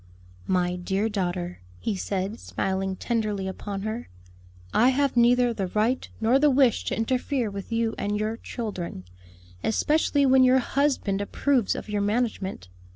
[0.47, 4.09] "My dear daughter," he said, smiling tenderly upon her,
[4.73, 9.03] "I have neither the right nor the wish to interfere with you and your children;
[9.63, 12.67] especially when your husband approves of your management.